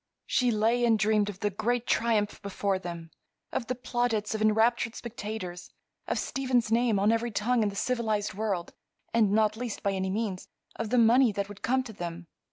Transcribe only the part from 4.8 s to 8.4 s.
spectators; of Stephen's name on every tongue in the civilized